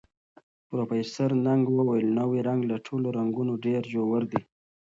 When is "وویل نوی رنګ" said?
1.77-2.61